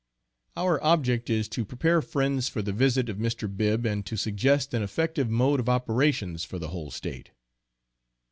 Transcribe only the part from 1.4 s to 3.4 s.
to prepare friends for the visit of